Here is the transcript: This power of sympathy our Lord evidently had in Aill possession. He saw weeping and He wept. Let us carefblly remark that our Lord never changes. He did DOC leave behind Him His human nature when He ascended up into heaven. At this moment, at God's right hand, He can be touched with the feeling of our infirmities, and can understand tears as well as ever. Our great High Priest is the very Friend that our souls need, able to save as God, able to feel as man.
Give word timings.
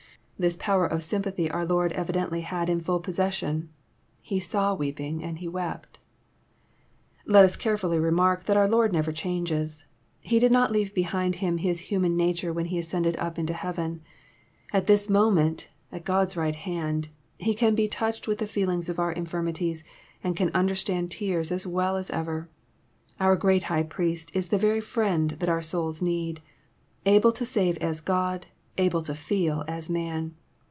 This 0.41 0.57
power 0.57 0.87
of 0.87 1.03
sympathy 1.03 1.51
our 1.51 1.65
Lord 1.65 1.91
evidently 1.91 2.41
had 2.41 2.67
in 2.67 2.81
Aill 2.81 3.03
possession. 3.03 3.69
He 4.21 4.39
saw 4.39 4.73
weeping 4.73 5.23
and 5.23 5.37
He 5.37 5.47
wept. 5.47 5.99
Let 7.27 7.45
us 7.45 7.55
carefblly 7.55 8.01
remark 8.01 8.45
that 8.45 8.57
our 8.57 8.67
Lord 8.67 8.91
never 8.91 9.11
changes. 9.11 9.85
He 10.19 10.39
did 10.39 10.51
DOC 10.51 10.71
leave 10.71 10.95
behind 10.95 11.35
Him 11.35 11.57
His 11.59 11.79
human 11.91 12.17
nature 12.17 12.51
when 12.51 12.65
He 12.65 12.79
ascended 12.79 13.15
up 13.17 13.37
into 13.37 13.53
heaven. 13.53 14.01
At 14.73 14.87
this 14.87 15.11
moment, 15.11 15.69
at 15.91 16.05
God's 16.05 16.35
right 16.35 16.55
hand, 16.55 17.09
He 17.37 17.53
can 17.53 17.75
be 17.75 17.87
touched 17.87 18.27
with 18.27 18.39
the 18.39 18.47
feeling 18.47 18.81
of 18.89 18.97
our 18.97 19.11
infirmities, 19.11 19.83
and 20.23 20.35
can 20.35 20.49
understand 20.55 21.11
tears 21.11 21.51
as 21.51 21.67
well 21.67 21.97
as 21.97 22.09
ever. 22.09 22.49
Our 23.19 23.35
great 23.35 23.61
High 23.69 23.83
Priest 23.83 24.31
is 24.33 24.47
the 24.47 24.57
very 24.57 24.81
Friend 24.81 25.29
that 25.37 25.49
our 25.49 25.61
souls 25.61 26.01
need, 26.01 26.41
able 27.05 27.31
to 27.31 27.45
save 27.45 27.77
as 27.77 28.01
God, 28.01 28.47
able 28.77 29.01
to 29.01 29.13
feel 29.13 29.65
as 29.67 29.89
man. 29.89 30.33